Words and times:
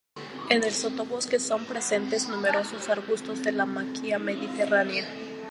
En 0.49 0.63
el 0.63 0.71
sotobosque 0.71 1.39
son 1.39 1.65
presentes 1.65 2.27
numerosos 2.27 2.89
arbustos 2.89 3.43
de 3.43 3.51
la 3.51 3.67
maquia 3.67 4.17
mediterránea. 4.17 5.05